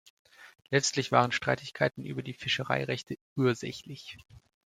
[0.71, 4.17] Letztlich waren Streitigkeiten über die Fischereirechte ursächlich.